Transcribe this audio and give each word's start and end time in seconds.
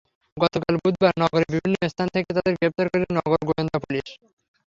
গতকাল 0.37 0.75
বুধবার 0.83 1.13
নগরের 1.21 1.49
বিভিন্ন 1.53 1.77
স্থান 1.91 2.07
থেকে 2.13 2.29
তাঁদের 2.29 2.53
গ্রেপ্তার 2.57 2.87
করে 2.91 3.05
নগর 3.17 3.41
গোয়েন্দা 3.47 3.77
পুলিশ। 3.83 4.07